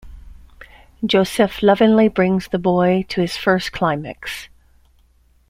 [1.05, 4.49] Josif lovingly brings the boy to his first climax.